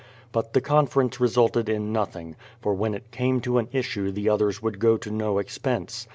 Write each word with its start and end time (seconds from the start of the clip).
But 0.31 0.53
the 0.53 0.61
conference 0.61 1.19
resulted 1.19 1.69
in 1.69 1.93
nothing, 1.93 2.35
for 2.59 2.73
when 2.73 2.95
it 2.95 3.11
came 3.11 3.39
to 3.41 3.59
an 3.59 3.69
issue 3.71 4.11
the 4.11 4.29
others 4.29 4.59
would 4.59 4.79
go 4.79 4.97
to 4.97 5.11
no 5.11 5.37
ex 5.37 5.59
pense. 5.59 6.07